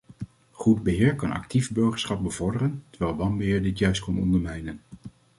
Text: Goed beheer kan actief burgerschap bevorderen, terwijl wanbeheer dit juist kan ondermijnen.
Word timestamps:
Goed 0.51 0.83
beheer 0.83 1.15
kan 1.15 1.31
actief 1.31 1.71
burgerschap 1.71 2.23
bevorderen, 2.23 2.83
terwijl 2.89 3.15
wanbeheer 3.17 3.61
dit 3.63 3.77
juist 3.77 4.03
kan 4.03 4.17
ondermijnen. 4.19 4.81